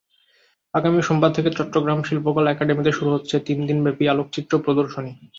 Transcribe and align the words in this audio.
আগামী 0.73 0.99
সোমবার 1.01 1.31
থেকে 1.33 1.49
চট্টগ্রাম 1.57 1.99
শিল্পকলা 2.03 2.49
একাডেমিতে 2.51 2.91
শুরু 2.91 3.09
হচ্ছে 3.11 3.35
তিন 3.47 3.57
দিনব্যাপী 3.67 4.05
আলোকচিত্র 4.07 4.53
প্রদর্শনী। 4.65 5.11